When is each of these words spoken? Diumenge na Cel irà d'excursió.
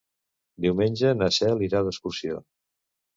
Diumenge 0.65 1.11
na 1.19 1.27
Cel 1.35 1.61
irà 1.67 1.83
d'excursió. 1.89 2.39